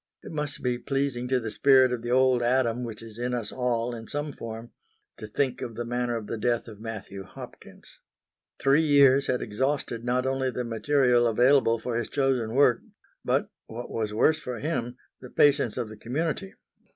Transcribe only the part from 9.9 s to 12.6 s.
not only the material available for his chosen